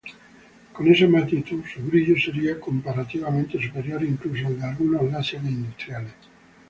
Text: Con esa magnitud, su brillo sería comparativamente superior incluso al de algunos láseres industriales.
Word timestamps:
Con 0.73 0.87
esa 0.87 1.07
magnitud, 1.07 1.63
su 1.63 1.79
brillo 1.83 2.15
sería 2.19 2.59
comparativamente 2.59 3.61
superior 3.63 4.01
incluso 4.03 4.47
al 4.47 4.57
de 4.59 4.65
algunos 4.65 5.11
láseres 5.11 5.51
industriales. 5.51 6.15